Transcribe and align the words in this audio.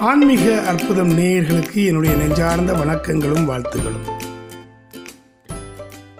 ஆன்மீக 0.00 0.62
அற்புதம் 0.62 1.08
நேயர்களுக்கு 1.08 1.86
என்னுடைய 1.86 2.16
நெஞ்சார்ந்த 2.16 2.72
வணக்கங்களும் 2.72 3.44
வாழ்த்துகளும். 3.44 4.06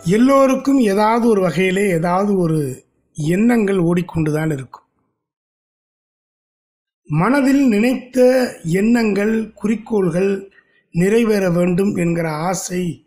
எல்லோருக்கும் 0.04 0.78
ஏதாவது 0.78 1.28
ஒரு 1.28 1.40
வகையிலே 1.40 1.88
ஏதாவது 1.88 2.36
ஒரு 2.36 2.84
எண்ணங்கள் 3.12 3.76
ஓடிக்கொண்டுதான் 3.76 4.52
இருக்கும். 4.52 4.84
மனதில் 7.06 7.68
நினைத்த 7.68 8.18
எண்ணங்கள் 8.62 9.52
குறிக்கோள்கள் 9.52 10.52
நிறைவேற 10.90 11.50
வேண்டும் 11.50 11.96
என்கிற 11.96 12.30
ஆசை 12.30 13.04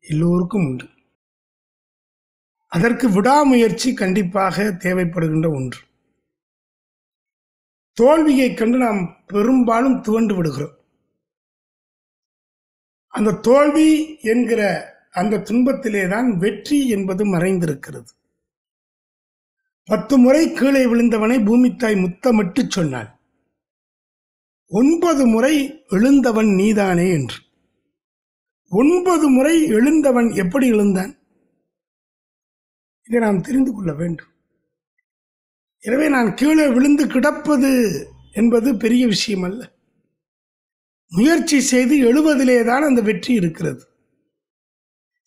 எல்லோருக்கும் 0.00 0.66
உண்டு. 0.66 0.88
அதற்கு 2.68 3.10
விடாமுயற்சி 3.10 3.94
கண்டிப்பாக 3.94 4.76
தேவைப்படுகின்ற 4.78 5.54
ஒன்று. 5.54 5.78
தோல்வியை 7.98 8.48
கண்டு 8.54 8.78
நாம் 8.78 9.02
பெரும்பாலும் 9.26 10.00
துவண்டு 10.00 10.34
விடுகிறோம். 10.36 10.74
அந்த 13.14 13.38
தோல்வி 13.48 13.88
என்கிற 14.32 14.60
அந்த 15.12 15.42
துன்பத்திலே 15.48 16.08
தான் 16.08 16.28
வெற்றி 16.38 16.78
என்பது 16.88 17.24
மறைந்திருக்கிறது. 17.26 18.10
பத்து 19.88 20.14
முறை 20.18 20.42
கீழே 20.52 20.82
விழுந்தவனை 20.86 21.36
பூமித்தாய் 21.48 21.96
முத்தமிட்டு 22.04 22.62
சொன்னாள் 22.68 23.10
ஒன்பது 24.80 25.26
முறை 25.26 25.54
எழுந்தவன் 25.96 26.50
நீதானே 26.54 27.06
என்று. 27.10 27.38
ஒன்பது 28.72 29.26
முறை 29.28 29.56
எழுந்தவன் 29.76 30.28
எப்படி 30.42 30.66
எழுந்தான்? 30.68 31.12
இதை 33.08 33.18
நாம் 33.20 33.40
தெரிந்து 33.40 33.72
கொள்ள 33.72 33.92
வேண்டும். 33.94 34.33
எனவே 35.84 36.08
நான் 36.08 36.34
கீழே 36.34 36.66
விழுந்து 36.68 37.06
கிடப்பது 37.06 37.72
என்பது 38.32 38.76
பெரிய 38.76 39.06
விஷயம் 39.06 39.42
அல்ல 39.42 39.62
முயற்சி 41.12 41.60
செய்து 41.60 41.94
எழுவதிலே 42.08 42.64
தான் 42.64 42.86
அந்த 42.88 43.00
வெற்றி 43.02 43.32
இருக்கிறது. 43.34 43.82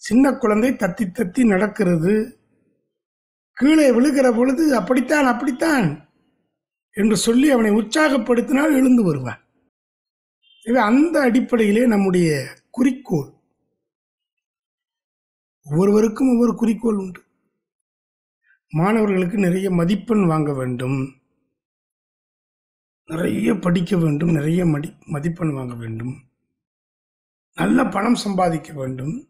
சின்ன 0.02 0.32
குழந்தை 0.34 0.72
தத்தி 0.72 1.06
தத்தி 1.18 1.42
நடக்கிறது. 1.46 2.14
கீழே 3.54 3.92
விழுகிற 3.92 4.28
பொழுது 4.38 4.64
அப்படித்தான் 4.76 5.26
அப்படித்தான் 5.26 5.88
என்று 6.96 7.18
சொல்லி 7.18 7.48
அவனை 7.52 7.72
உற்சாகப்படுத்தினால் 7.72 8.76
எழுந்து 8.80 9.04
வருவான். 9.04 9.42
எனவே 10.66 10.82
அந்த 10.90 11.16
அடிப்படையிலே 11.22 11.86
நம்முடைய 11.86 12.30
குறிக்கோள். 12.70 13.30
ஒவ்வொருவருக்கும் 15.66 16.32
ஒவ்வொரு 16.34 16.54
குறிக்கோள் 16.56 17.02
உண்டு. 17.04 17.22
மாணவர்களுக்கு 18.70 19.38
நிறைய 19.38 19.72
மதிப்பெண் 19.72 20.26
வாங்க 20.26 20.54
வேண்டும். 20.54 21.16
நிறைய 23.06 23.56
படிக்க 23.56 23.98
வேண்டும். 23.98 24.32
நிறைய 24.32 24.66
மடி 24.66 24.94
மதிப்பெண் 25.06 25.54
வாங்க 25.54 25.76
வேண்டும். 25.76 26.24
நல்ல 27.56 27.86
பணம் 27.86 28.16
சம்பாதிக்க 28.16 28.74
வேண்டும். 28.74 29.28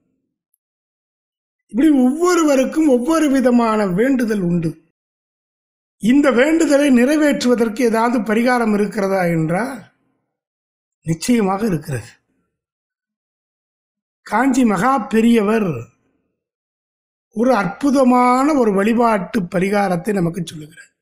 இப்படி 1.68 1.90
ஒவ்வொருவருக்கும் 1.90 2.88
ஒவ்வொரு 2.88 3.30
விதமான 3.30 3.88
வேண்டுதல் 3.88 4.42
உண்டு. 4.42 4.86
இந்த 5.98 6.32
வேண்டுதலை 6.32 6.90
நிறைவேற்றுவதற்கு 6.90 7.82
ஏதாவது 7.82 8.34
பரிகாரம் 8.34 8.74
இருக்கிறதா 8.74 9.24
என்றால் 9.24 9.92
நிச்சயமாக 11.02 11.66
இருக்கிறது. 11.66 12.08
காஞ்சி 14.22 14.66
மகா 14.66 14.98
பெரியவர் 14.98 15.97
ஒரு 17.30 17.56
அற்புதமான 17.56 18.54
ஒரு 18.54 18.74
வழிபாட்டு 18.74 19.42
பரிகாரத்தை 19.42 20.14
நமக்கு 20.14 20.42
சொல்லுகிறார். 20.46 20.96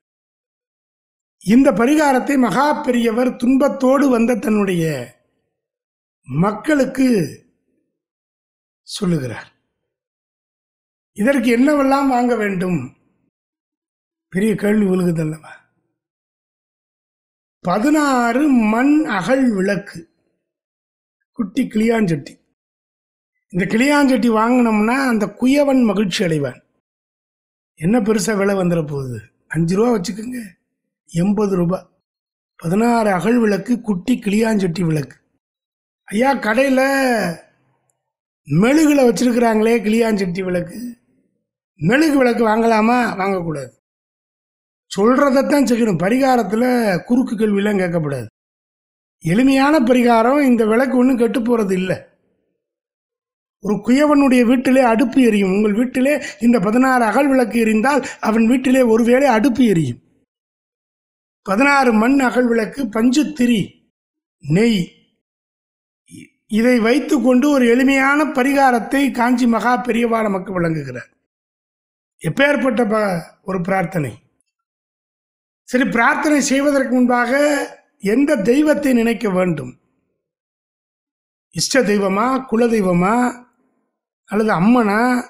இந்த 1.46 1.72
பரிகாரத்தை 1.72 2.38
மகா 2.38 2.74
பெரியவர் 2.74 3.36
துன்பத்தோடு 3.36 4.09
வந்த 4.09 4.36
தன்னுடைய 4.36 5.16
மக்களுக்கு 6.24 7.08
சொல்லுகிறார். 8.81 9.52
இதற்கு 11.13 11.58
என்னவெல்லாம் 11.58 12.08
வாங்க 12.08 12.36
வேண்டும்? 12.36 12.97
பெரிய 14.30 14.56
கேள்வி 14.56 14.86
விழுகுதல்லவா 14.86 15.53
பதினாறு 17.59 18.47
மண் 18.47 19.06
அகல் 19.06 19.53
விளக்கு. 19.53 20.09
குட்டி 21.31 21.63
கிளியாஞ்சட்டி. 21.63 22.44
இந்த 23.56 23.78
கிளியாஞ்சட்டி 23.78 24.30
வாங்கினோம்னா 24.32 25.08
அந்த 25.08 25.26
குயவன் 25.26 25.84
மகிழ்ச்சி 25.84 26.26
அடைவான். 26.26 26.62
என்ன 27.76 28.00
பெருசாக 28.00 28.38
விலை 28.38 28.56
வந்துட 28.56 28.88
போகுது? 28.88 29.22
அஞ்சு 29.48 29.76
ரூபா 29.76 29.90
வச்சுக்கோங்க. 29.90 30.42
எண்பது 31.06 31.56
ரூபா. 31.56 31.90
பதினாறு 32.56 33.12
அகல் 33.12 33.40
விளக்கு 33.40 33.82
குட்டி 33.82 34.22
கிளியாஞ்சட்டி 34.26 34.86
விளக்கு. 34.86 35.18
ஐயா 36.04 36.34
கடையில் 36.34 36.78
மெழுகில் 38.46 39.08
வச்சுருக்குறாங்களே 39.08 39.76
கிளியாஞ்சட்டி 39.84 40.44
விளக்கு. 40.44 40.98
மெழுகு 41.76 42.18
விளக்கு 42.18 42.48
வாங்கலாமா? 42.48 43.00
வாங்கக்கூடாது. 43.22 43.72
சொல்கிறதத்தான் 44.86 45.64
செய்யணும். 45.64 45.98
பரிகாரத்தில் 45.98 47.04
குறுக்கு 47.04 47.36
கேள்வியெல்லாம் 47.36 47.80
கேட்கக்கூடாது 47.80 48.26
எளிமையான 49.20 49.80
பரிகாரம் 49.80 50.42
இந்த 50.42 50.66
விளக்கு 50.66 50.98
ஒன்றும் 50.98 51.18
கெட்டு 51.18 51.42
போகிறது 51.42 51.76
இல்லை. 51.76 52.14
ஒரு 53.60 53.76
குயவனுடைய 53.76 54.46
வீட்டிலே 54.46 54.82
அடுப்பு 54.82 55.22
எரியும். 55.22 55.52
உங்கள் 55.52 55.74
வீட்டிலே 55.74 56.26
இந்த 56.40 56.60
பதினாறு 56.60 57.04
அகல் 57.04 57.28
விளக்கு 57.28 57.66
எரிந்தால் 57.66 58.06
அவன் 58.20 58.48
வீட்டிலே 58.48 58.82
ஒருவேளை 58.82 59.28
அடுப்பு 59.28 59.66
எரியும். 59.66 60.00
பதினாறு 61.42 61.94
மண் 61.94 62.20
அகல் 62.20 62.48
விளக்கு 62.48 62.90
பஞ்சு 62.90 63.34
திரி 63.34 63.90
நெய். 64.40 64.92
இதை 66.04 66.34
இதை 66.48 66.80
வைத்துக்கொண்டு 66.80 67.50
ஒரு 67.50 67.68
எளிமையான 67.68 68.24
பரிகாரத்தை 68.24 69.12
காஞ்சி 69.12 69.48
மகா 69.48 69.84
பெரியவா 69.84 70.22
நமக்கு 70.22 70.62
வழங்குகிறார். 70.62 71.14
எப்பேற்பட்ட 72.28 72.90
ப- 72.90 73.40
ஒரு 73.44 73.62
பிரார்த்தனை. 73.62 74.14
சரி 75.64 75.90
பிரார்த்தனை 75.90 76.42
செய்வதற்கு 76.42 76.94
முன்பாக 76.94 77.68
எந்த 78.00 78.36
தெய்வத்தை 78.36 78.94
நினைக்க 78.94 79.30
வேண்டும்? 79.30 79.80
இஷ்ட 81.52 81.82
தெய்வமா 81.82 82.46
குல 82.46 82.66
தெய்வமா 82.66 83.44
அல்லது 84.25 84.52
அம்மனா 84.52 85.24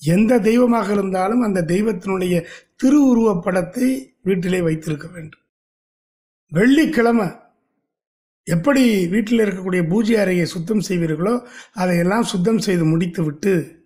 எந்த 0.00 0.38
தெய்வமாக 0.38 0.92
இருந்தாலும் 0.92 1.40
அந்த 1.40 1.62
தெய்வத்தினுடைய 1.62 2.46
திருவுருவப் 2.82 3.40
படத்தை 3.40 4.16
வீட்டிலே 4.22 4.62
வைத்திருக்க 4.62 5.08
வேண்டும். 5.08 5.40
வெள்ளிக்கிழமை 6.48 7.26
எப்படி 8.44 9.06
வீட்டில் 9.08 9.38
இருக்கக்கூடிய 9.38 9.88
பூஜை 9.88 10.16
அறையை 10.16 10.46
சுத்தம் 10.46 10.82
செய்வீர்களோ 10.88 11.46
அதையெல்லாம் 11.72 12.22
சுத்தம் 12.22 12.58
செய்து 12.58 12.84
முடித்துவிட்டு 12.84 13.76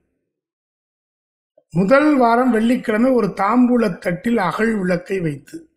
முதல் 1.70 2.16
வாரம் 2.16 2.50
வெள்ளிக்கிழமை 2.50 3.10
ஒரு 3.10 3.26
தாம்பூலத் 3.26 3.98
தட்டில் 3.98 4.38
அகல் 4.38 4.78
விளக்கை 4.78 5.20
வைத்து. 5.20 5.70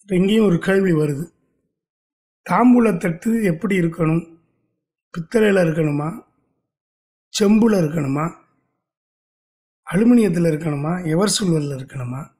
இப்ப 0.00 0.16
இங்கேயும் 0.16 0.46
ஒரு 0.46 0.58
கேள்வி 0.58 0.92
வருது. 0.92 1.30
தாம்பூலத்தட்டு 2.50 3.42
எப்படி 3.42 3.80
இருக்கணும்? 3.80 4.29
பித்தளையில் 5.10 5.62
இருக்கணுமா? 5.62 6.24
செம்புல 7.38 7.78
இருக்கணுமா? 7.80 8.38
அலுமினியத்தில் 9.90 10.48
இருக்கணுமா? 10.50 11.08
எவர் 11.08 11.36
சில்வரில் 11.40 11.76
இருக்கணுமா? 11.76 12.30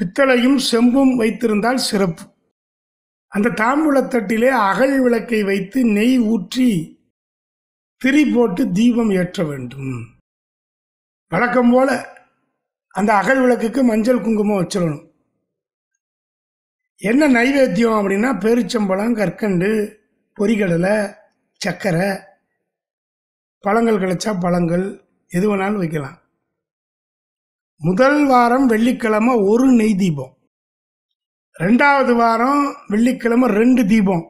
பித்தளையும் 0.00 0.58
செம்பும் 0.70 1.16
வைத்திருந்தால் 1.16 1.76
சிறப்பு. 1.76 2.22
அந்த 3.28 3.48
தாம்பூலத்தட்டிலே 3.48 4.48
அகல் 4.48 5.02
விளக்கை 5.02 5.42
வைத்து 5.42 5.84
நெய் 5.84 6.18
ஊற்றி 6.18 6.98
திரி 7.96 8.24
போட்டு 8.24 8.72
தீபம் 8.72 9.10
ஏற்ற 9.10 9.44
வேண்டும். 9.44 10.18
வழக்கம் 11.28 11.70
போல 11.70 12.18
அந்த 12.88 13.14
அகல் 13.14 13.40
விளக்குக்கு 13.40 13.82
மஞ்சள் 13.82 14.20
குங்குமம் 14.20 14.62
வச்சிடணும். 14.62 15.10
என்ன 16.96 17.28
நைவேத்தியம் 17.28 17.98
அப்படின்னா 17.98 18.30
பேரிச்சம்பழம் 18.38 19.16
கற்கண்டு 19.16 20.00
பொரிகடலை 20.40 21.14
சர்க்கரை 21.60 22.08
பழங்கள் 23.60 24.00
கிடைச்சா 24.02 24.40
பழங்கள் 24.40 24.84
எது 25.28 25.46
வேணாலும் 25.50 25.82
வைக்கலாம். 25.82 26.18
முதல் 27.80 28.26
வாரம் 28.26 28.66
வெள்ளிக்கிழமை 28.66 29.34
ஒரு 29.34 29.66
நெய் 29.66 29.96
தீபம். 29.96 30.32
ரெண்டாவது 31.60 32.14
வாரம் 32.16 32.76
வெள்ளிக்கிழமை 32.88 33.48
ரெண்டு 33.50 33.86
தீபம். 33.86 34.24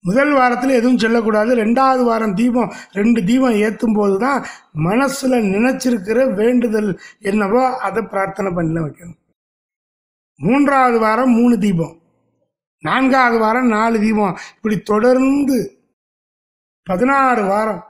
முதல் 0.00 0.32
வாரத்தில் 0.32 0.78
எதுவும் 0.80 0.98
சொல்லக்கூடாது. 0.98 1.54
ரெண்டாவது 1.54 2.04
வாரம் 2.04 2.34
தீபம் 2.34 2.74
ரெண்டு 2.92 3.24
தீபம் 3.24 3.58
ஏற்றும் 3.66 3.92
போது 3.92 4.18
தான் 4.18 4.44
மனசில் 4.72 5.48
நினச்சிருக்கிற 5.54 6.34
வேண்டுதல் 6.34 7.00
என்னவோ 7.18 7.76
அதை 7.76 8.02
பிரார்த்தனை 8.02 8.52
பண்ணி 8.52 8.80
வைக்கணும். 8.80 9.18
மூன்றாவது 10.40 10.98
வாரம் 10.98 11.30
மூணு 11.30 11.58
தீபம். 11.58 12.01
நான்காவது 12.84 13.38
வாரம் 13.38 13.72
நாலு 13.76 13.96
தீபம். 14.04 14.36
இப்படி 14.56 14.76
தொடர்ந்து 14.92 15.58
பதினாறு 16.86 17.42
வாரம் 17.42 17.82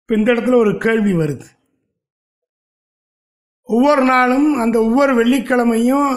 இப்போ 0.00 0.14
இந்த 0.16 0.28
இடத்துல 0.34 0.56
ஒரு 0.56 0.72
கேள்வி 0.78 1.12
வருது. 1.12 1.46
ஒவ்வொரு 3.68 4.02
நாளும் 4.04 4.48
அந்த 4.62 4.76
ஒவ்வொரு 4.86 5.12
வெள்ளிக்கிழமையும் 5.14 6.10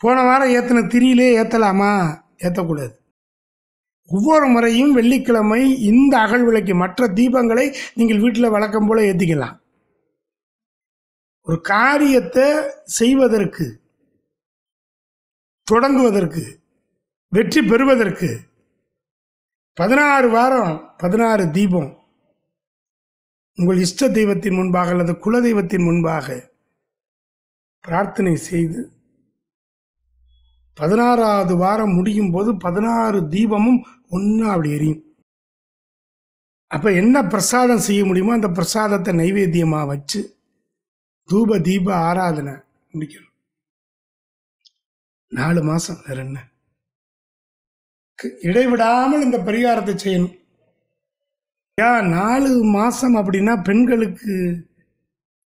போன 0.00 0.16
வாரம் 0.22 0.52
ஏற்றின 0.56 0.82
திரியிலே 0.92 1.28
ஏற்றலாமா 1.40 1.92
ஏற்றக்கூடாது 2.46 2.94
ஒவ்வொரு 4.10 4.46
முறையும் 4.46 4.92
வெள்ளிக்கிழமை 4.92 5.62
இந்த 5.80 6.14
அகல் 6.18 6.44
விளக்கு 6.44 6.74
மற்ற 6.74 7.08
தீபங்களை 7.18 7.66
நீங்கள் 7.94 8.22
வீட்டில் 8.24 8.54
வழக்கம் 8.54 8.86
போல் 8.86 9.08
ஏற்றிக்கலாம் 9.08 9.56
ஒரு 11.46 11.58
காரியத்தை 11.60 12.46
செய்வதற்கு 12.84 13.66
தொடங்குவதற்கு 15.72 16.42
வெற்றி 17.32 17.60
பெறுவதற்கு. 17.70 18.30
பதினாறு 19.76 20.28
வாரம் 20.36 20.72
பதினாறு 21.02 21.44
தீபம். 21.56 21.90
உங்கள் 23.58 23.82
இஷ்ட 23.84 24.08
தெய்வத்தின் 24.18 24.56
முன்பாக 24.58 24.92
அல்லது 24.94 25.12
குல 25.24 25.34
தெய்வத்தின் 25.46 25.86
முன்பாக 25.88 26.26
பிரார்த்தனை 27.84 28.34
செய்து 28.48 28.80
பதினாறாவது 30.78 31.54
வாரம் 31.62 31.94
முடியும் 31.98 32.32
போது 32.34 32.50
பதினாறு 32.64 33.18
தீபமும் 33.34 33.80
ஒன்றா 34.16 34.48
அப்படி 34.52 34.70
எரியும். 34.76 35.02
அப்போ 36.70 36.88
என்ன 37.00 37.16
பிரசாதம் 37.32 37.84
செய்ய 37.86 38.02
முடியுமோ 38.08 38.32
அந்த 38.38 38.48
பிரசாதத்தை 38.58 39.12
நைவேத்தியமாக 39.20 39.90
வச்சு 39.92 40.20
தூப 41.28 41.60
தீப 41.68 41.86
ஆராதனை 42.08 42.54
முடிக்கணும். 42.94 43.29
நாலு 45.30 45.62
மாதம் 45.62 45.96
வேற 46.06 46.20
என்ன? 46.20 46.48
க- 48.14 48.36
இடைவிடாமல் 48.40 49.22
இந்த 49.22 49.38
பரிகாரத்தை 49.38 49.98
செய்யணும். 50.04 50.38
ஏன் 51.74 52.08
நாலு 52.08 52.62
மாதம் 52.62 53.16
அப்படின்னா 53.16 53.62
பெண்களுக்கு 53.62 54.66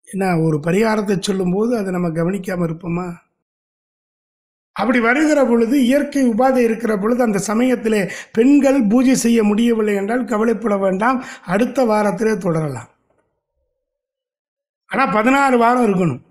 என்ன 0.03 0.39
ஒரு 0.39 0.59
பரிகாரத்தை 0.63 1.19
சொல்லும்போது 1.19 1.77
அதை 1.77 1.91
நம்ம 1.91 2.11
கவனிக்காமல் 2.11 2.69
இருப்போமா? 2.69 3.13
அப்படி 4.71 4.99
வருகிற 4.99 5.45
பொழுது 5.45 5.83
இயற்கை 5.83 6.29
உபாதை 6.29 6.57
இருக்கிற 6.57 6.97
பொழுது 6.97 7.23
அந்த 7.23 7.37
சமயத்திலே 7.37 8.11
பெண்கள் 8.31 8.87
பூஜை 8.87 9.15
செய்ய 9.15 9.43
முடியவில்லை 9.43 9.95
என்றால் 9.95 10.25
கவலைப்பட 10.25 10.77
வேண்டாம். 10.77 11.23
அடுத்த 11.45 11.83
வாரத்திலே 11.83 12.37
தொடரலாம். 12.37 12.89
ஆனால் 14.87 15.13
பதினாறு 15.13 15.57
வாரம் 15.57 15.85
இருக்கணும். 15.85 16.25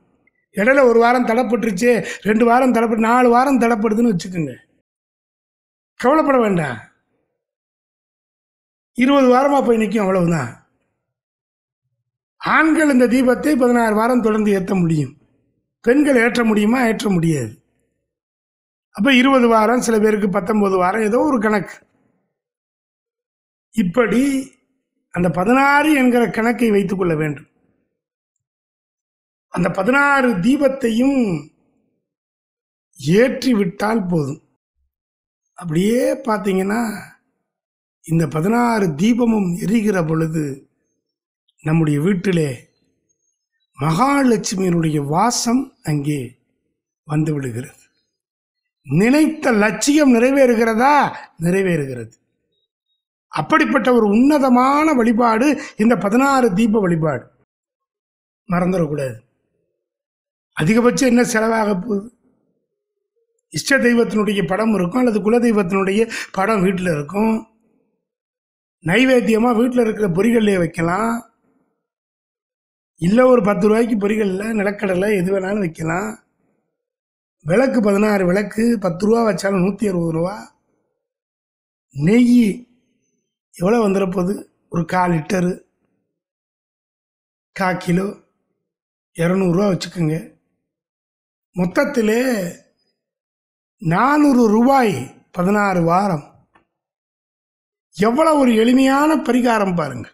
இடையில 0.56 0.82
ஒரு 0.82 0.98
வாரம் 0.98 1.26
தடைப்பட்டுருச்சு 1.26 2.06
ரெண்டு 2.20 2.44
வாரம் 2.44 2.72
தடைப்பட்டு 2.72 2.98
நாலு 2.98 3.28
வாரம் 3.28 3.60
தடைப்படுதுன்னு 3.60 4.16
வச்சுக்கோங்க. 4.16 4.56
கவலைப்பட 5.96 6.38
வேண்டாம். 6.38 6.78
இருபது 8.92 9.28
வாரமாக 9.28 9.66
போய் 9.66 9.76
நிற்கும் 9.76 10.00
அவ்வளவுதான். 10.00 10.68
ஆண்கள் 12.36 12.90
இந்த 12.90 13.06
தீபத்தை 13.06 13.56
பதினாறு 13.56 13.94
வாரம் 13.94 14.22
தொடர்ந்து 14.22 14.50
ஏற்ற 14.50 14.74
முடியும். 14.74 15.16
பெண்கள் 15.80 16.16
ஏற்ற 16.16 16.44
முடியுமா 16.44 16.86
ஏற்ற 16.86 17.10
முடியாது. 17.10 17.62
அப்போ 18.90 19.14
இருபது 19.14 19.48
வாரம் 19.48 19.80
சில 19.80 19.98
பேருக்கு 19.98 20.28
பத்தொன்பது 20.28 20.76
வாரம் 20.76 21.02
ஏதோ 21.02 21.18
ஒரு 21.18 21.40
கணக்கு. 21.40 21.74
இப்படி 23.70 24.52
அந்த 25.10 25.30
பதினாறு 25.30 25.94
என்கிற 25.94 26.30
கணக்கை 26.30 26.70
வைத்துக்கொள்ள 26.70 27.16
வேண்டும். 27.16 27.46
அந்த 29.56 29.70
பதினாறு 29.70 30.36
தீபத்தையும் 30.36 31.48
ஏற்றி 32.98 33.54
விட்டால் 33.54 34.06
போதும். 34.06 34.42
அப்படியே 35.54 36.14
பார்த்தீங்கன்னா 36.14 37.02
இந்த 38.02 38.26
பதினாறு 38.26 38.86
தீபமும் 38.86 39.58
எரிகிற 39.58 40.04
பொழுது 40.04 40.68
நம்முடைய 41.62 42.00
வீட்டிலே 42.00 42.68
மகாலட்சுமியினுடைய 43.80 45.06
வாசம் 45.06 45.72
அங்கே 45.82 46.38
வந்து 47.04 47.34
விடுகிறது. 47.34 47.84
நினைத்த 48.82 49.52
லட்சியம் 49.52 50.14
நிறைவேறுகிறதா? 50.14 51.16
நிறைவேறுகிறது. 51.40 52.12
அப்படிப்பட்ட 53.28 53.94
ஒரு 53.94 54.06
உன்னதமான 54.06 54.92
வழிபாடு 54.92 55.62
இந்த 55.76 55.96
பதினாறு 55.96 56.52
தீப 56.52 56.80
வழிபாடு. 56.80 57.30
மறந்துடக்கூடாது. 58.52 59.24
அதிகபட்சம் 60.60 61.06
என்ன 61.06 61.22
செலவாக 61.22 61.72
போகுது? 61.74 62.18
இஷ்ட 63.48 63.78
தெய்வத்தினுடைய 63.78 64.46
படம் 64.46 64.74
இருக்கும் 64.74 64.98
அல்லது 64.98 65.22
குல 65.22 65.38
தெய்வத்தினுடைய 65.38 66.12
படம் 66.32 66.62
வீட்டில் 66.62 66.86
இருக்கும். 66.86 67.46
நைவேத்தியமாக 68.84 69.56
வீட்டில் 69.56 69.80
இருக்கிற 69.80 70.08
பொரிகள்லேயே 70.08 70.58
வைக்கலாம். 70.58 71.30
இல்லை 72.96 73.24
ஒரு 73.24 73.42
பத்து 73.42 73.68
ரூபாய்க்கு 73.68 73.96
பொறிகளில் 73.96 74.58
நிலக்கடலை 74.60 75.16
எது 75.16 75.38
வேணாலும் 75.38 75.58
வைக்கலாம். 75.58 76.24
விளக்கு 77.42 77.80
பதினாறு 77.80 78.26
விளக்கு 78.26 78.78
பத்து 78.80 79.06
ரூபா 79.06 79.30
வச்சாலும் 79.30 79.64
நூற்றி 79.64 79.88
அறுபது 79.88 80.12
ரூபா. 80.12 80.56
நெய் 81.90 82.68
எவ்வளோ 83.52 83.86
வந்துடப்போகுது 83.86 84.44
ஒரு 84.68 84.84
கால் 84.84 85.10
லிட்டரு. 85.10 85.60
கா 87.52 87.72
கிலோ. 87.72 88.06
இரநூறுவா 89.14 89.66
வச்சுக்கோங்க. 89.72 90.35
மொத்தத்திலே 91.56 92.52
நானூறு 93.78 94.48
ரூபாய் 94.48 95.24
பதினாறு 95.32 95.82
வாரம். 95.82 96.48
எவ்வளோ 97.94 98.34
ஒரு 98.34 98.54
எளிமையான 98.54 99.16
பரிகாரம் 99.16 99.74
பாருங்க. 99.74 100.08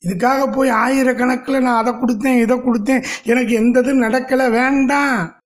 இதுக்காக 0.00 0.52
போய் 0.52 0.70
ஆயிரக்கணக்கில் 0.70 1.60
நான் 1.60 1.84
அதை 1.84 1.92
கொடுத்தேன் 1.92 2.40
இதை 2.40 2.58
கொடுத்தேன். 2.58 3.06
எனக்கு 3.24 3.52
எந்த 3.52 3.80
இது 3.80 3.94
நடக்கலை 3.94 4.50
வேண்டாம். 4.50 5.40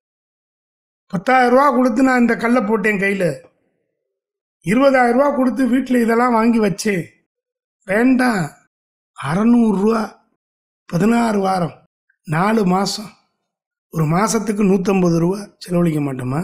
பத்தாயிரம் 1.07 1.49
ரூபா 1.49 1.71
கொடுத்து 1.71 2.03
நான் 2.03 2.19
இந்த 2.19 2.35
கல்லை 2.35 2.61
போட்டேன் 2.61 2.99
கையில். 2.99 3.45
இருபதாயிரம் 4.63 5.11
ரூபா 5.11 5.35
கொடுத்து 5.35 5.67
வீட்டில் 5.67 6.03
இதெல்லாம் 6.03 6.33
வாங்கி 6.33 6.59
வச்சேன். 6.59 7.03
வேண்டாம். 7.85 8.49
அறநூறுரூவா 9.23 10.15
பதினாறு 10.85 11.39
வாரம். 11.39 11.83
நாலு 12.23 12.65
மாதம் 12.65 13.11
ஒரு 13.93 14.05
மாதத்துக்கு 14.05 14.63
நூற்றம்பது 14.63 15.17
ரூபா 15.19 15.39
செலவழிக்க 15.57 15.99
மாட்டோமா? 15.99 16.41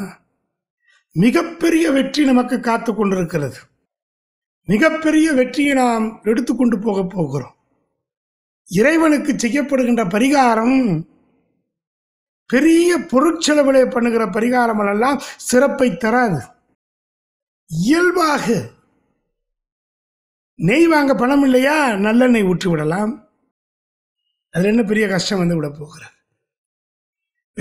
மிகப்பெரிய 1.15 1.91
வெற்றி 1.91 2.25
நமக்கு 2.25 2.59
காத்து 2.59 2.91
கொண்டிருக்கிறது. 2.93 3.59
மிகப்பெரிய 4.67 5.27
வெற்றியை 5.33 5.73
நாம் 5.73 6.07
எடுத்துக்கொண்டு 6.23 6.77
போக 6.79 7.03
போகிறோம். 7.03 7.53
இறைவனுக்கு 8.69 9.33
செய்யப்படுகின்ற 9.33 10.03
பரிகாரம் 10.15 11.05
பெரிய 12.45 12.97
பொருட்செலவிலே 13.11 13.83
பண்ணுகிற 13.91 14.25
பரிகாரம் 14.25 14.91
எல்லாம் 14.93 15.21
சிறப்பை 15.49 15.89
தராது. 15.97 16.41
இயல்பாக 17.71 18.75
நெய் 20.55 20.87
வாங்க 20.87 21.13
பணம் 21.15 21.43
இல்லையா? 21.43 21.77
நல்லெண்ணெய் 22.05 22.47
ஊற்றி 22.51 22.69
விடலாம் 22.69 23.11
அதில் 24.53 24.71
என்ன 24.73 24.83
பெரிய 24.83 25.07
கஷ்டம் 25.07 25.37
வந்து 25.37 25.57
விட 25.57 25.69
போகிறது? 25.69 26.16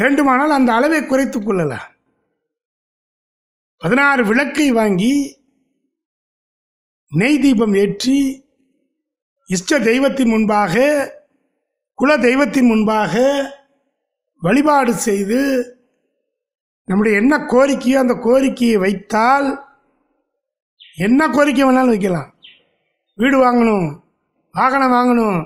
வேண்டுமானால் 0.00 0.56
அந்த 0.56 0.70
அளவை 0.72 1.00
குறைத்து 1.06 1.38
கொள்ளலாம். 1.42 1.86
பதினாறு 3.82 4.22
விளக்கை 4.24 4.68
வாங்கி 4.72 5.14
நெய் 7.12 7.38
தீபம் 7.38 7.74
ஏற்றி 7.82 8.18
இஷ்ட 9.48 9.78
தெய்வத்தின் 9.90 10.28
முன்பாக 10.28 10.84
குல 11.98 12.16
தெய்வத்தின் 12.16 12.70
முன்பாக 12.70 13.14
வழிபாடு 14.42 14.92
செய்து 15.08 15.40
நம்முடைய 16.88 17.20
என்ன 17.20 17.34
கோரிக்கையோ 17.52 17.98
அந்த 17.98 18.14
கோரிக்கையை 18.26 18.76
வைத்தால் 18.76 19.48
என்ன 21.06 21.20
கோரிக்கை 21.28 21.64
வேணாலும் 21.64 21.94
வைக்கலாம். 21.94 22.28
வீடு 23.18 23.36
வாங்கணும் 23.44 23.88
வாகனம் 24.54 24.92
வாங்கணும் 24.92 25.38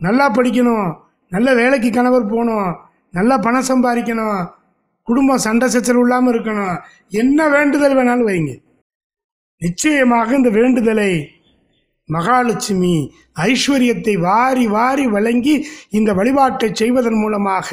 நல்லா 0.00 0.26
படிக்கணும் 0.34 0.88
நல்ல 1.32 1.48
வேலைக்கு 1.54 1.90
கணவர் 1.90 2.32
போகணும் 2.32 2.68
நல்லா 3.14 3.36
பணம் 3.38 3.68
சம்பாதிக்கணும். 3.70 4.40
குடும்பம் 5.08 5.44
சண்டை 5.46 5.68
சச்சல் 5.68 6.00
இல்லாமல் 6.02 6.32
இருக்கணும். 6.34 6.76
என்ன 7.08 7.48
வேண்டுதல் 7.48 7.96
வேணாலும் 7.98 8.28
வைங்க. 8.30 8.52
நிச்சயமாக 9.62 10.36
இந்த 10.36 10.50
வேண்டுதலை 10.50 11.12
மகாலட்சுமி 12.08 12.94
ஐஸ்வர்யத்தை 13.46 14.14
வாரி 14.20 14.66
வாரி 14.66 15.06
வழங்கி 15.06 15.54
இந்த 15.90 16.10
வழிபாட்டை 16.14 16.68
செய்வதன் 16.72 17.18
மூலமாக 17.22 17.68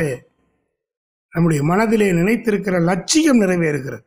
நம்முடைய 1.34 1.62
மனதிலே 1.64 2.08
நினைத்திருக்கிற 2.12 2.76
லட்சியம் 2.90 3.42
நிறைவேறுகிறது. 3.42 4.04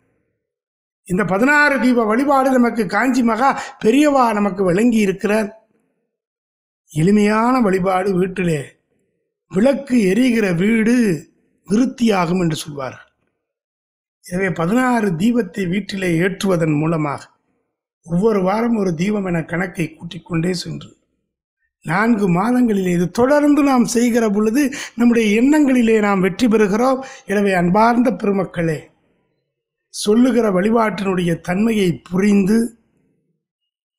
இந்த 1.07 1.23
பதினாறு 1.25 1.81
தீப 1.81 2.05
வழிபாடு 2.05 2.49
நமக்கு 2.51 2.87
காஞ்சி 2.87 3.23
மகா 3.23 3.51
பெரியவா 3.85 4.25
நமக்கு 4.33 4.63
விளங்கி 4.65 4.99
இருக்கிறார் 4.99 5.49
எளிமையான 6.93 7.55
வழிபாடு 7.61 8.11
வீட்டிலே 8.15 8.78
விளக்கு 9.51 9.97
எரிகிற 10.11 10.47
வீடு 10.63 10.95
விருத்தியாகும் 11.69 12.41
என்று 12.45 12.57
சொல்வார்கள். 12.57 13.05
எனவே 14.25 14.49
பதினாறு 14.61 15.09
தீபத்தை 15.21 15.65
வீட்டிலே 15.73 16.11
ஏற்றுவதன் 16.23 16.77
மூலமாக 16.81 17.23
ஒவ்வொரு 18.07 18.41
வாரம் 18.43 18.77
ஒரு 18.77 18.91
தீபம் 18.95 19.27
என 19.31 19.39
கணக்கை 19.45 19.87
கூட்டிக்கொண்டே 19.89 20.53
சென்று 20.63 20.91
நான்கு 21.85 22.27
மாதங்களிலே 22.29 22.93
இது 22.97 23.07
தொடர்ந்து 23.19 23.61
நாம் 23.63 23.85
செய்கிற 23.95 24.25
பொழுது 24.31 24.63
நம்முடைய 24.95 25.27
எண்ணங்களிலே 25.41 25.97
நாம் 26.07 26.25
வெற்றி 26.27 26.47
பெறுகிறோம். 26.47 27.01
எனவே 27.27 27.53
அன்பார்ந்த 27.61 28.11
பெருமக்களே 28.23 28.79
சொல்லுகிற 29.95 30.47
வழிபாட்டினுடைய 30.51 31.33
தன்மையை 31.49 31.89
புரிந்து 32.11 32.59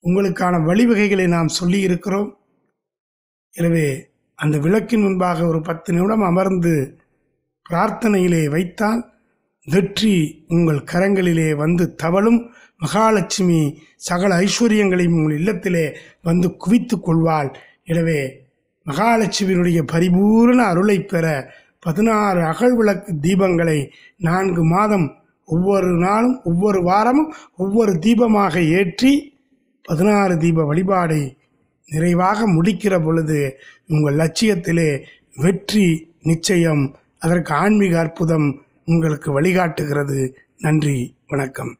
உங்களுக்கான 0.04 0.60
வழிவகைகளை 0.68 1.26
நாம் 1.28 1.50
சொல்லி 1.58 1.80
இருக்கிறோம் 1.88 2.28
எனவே 3.54 3.88
அந்த 4.40 4.56
விளக்கின் 4.58 5.04
முன்பாக 5.04 5.38
ஒரு 5.46 5.60
பத்து 5.60 5.90
நிமிடம் 5.92 6.24
அமர்ந்து 6.30 6.74
பிரார்த்தனையிலே 7.66 8.42
வைத்தால் 8.48 9.00
வெற்றி 9.66 10.14
உங்கள் 10.48 10.86
கரங்களிலே 10.92 11.48
வந்து 11.54 11.84
தவழும். 11.94 12.40
மகாலட்சுமி 12.80 13.60
சகல 14.08 14.30
ஐஸ்வர்யங்களையும் 14.44 15.16
உங்கள் 15.18 15.38
இல்லத்திலே 15.40 15.86
வந்து 16.22 16.48
குவித்து 16.56 16.96
கொள்வாள். 17.00 17.50
எனவே 17.84 18.20
மகாலட்சுமியினுடைய 18.86 19.80
பரிபூரண 19.92 20.60
அருளை 20.64 20.98
பெற 21.02 21.26
பதினாறு 21.86 22.40
அகழ்விளக்கு 22.42 23.12
தீபங்களை 23.26 23.78
நான்கு 24.26 24.62
மாதம் 24.64 25.06
ஒவ்வொரு 25.48 25.90
நாளும் 26.06 26.36
ஒவ்வொரு 26.44 26.80
வாரமும் 26.82 27.30
ஒவ்வொரு 27.56 27.92
தீபமாக 28.04 28.54
ஏற்றி 28.78 29.12
பதினாறு 29.84 30.34
தீப 30.36 30.64
வழிபாடை 30.64 31.22
நிறைவாக 31.90 32.48
முடிக்கிற 32.48 33.04
பொழுது 33.04 33.58
உங்கள் 33.88 34.16
லட்சியத்திலே 34.16 35.02
வெற்றி 35.36 36.14
நிச்சயம் 36.22 36.96
அதற்கு 37.18 37.54
ஆன்மீக 37.54 37.98
அற்புதம் 37.98 38.62
உங்களுக்கு 38.84 39.40
வழிகாட்டுகிறது. 39.40 40.32
நன்றி 40.58 41.14
வணக்கம். 41.28 41.76